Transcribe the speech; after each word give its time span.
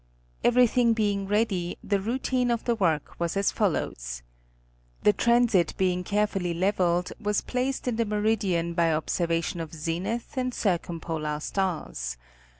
Everything 0.43 0.93
being 0.93 1.27
ready, 1.27 1.77
the 1.83 1.99
routine 1.99 2.49
of 2.49 2.63
the 2.63 2.73
work 2.73 3.13
was 3.19 3.37
as 3.37 3.51
fol 3.51 3.69
lows 3.69 4.23
:—The 5.03 5.13
transit 5.13 5.75
being 5.77 6.03
carefully 6.03 6.55
leveled 6.55 7.11
was 7.21 7.41
placed 7.41 7.87
in 7.87 7.97
the 7.97 8.05
meridian 8.05 8.73
by 8.73 8.91
observation 8.91 9.59
of 9.59 9.75
zenith 9.75 10.35
and 10.37 10.55
circumpolar 10.55 11.39
stars. 11.39 12.17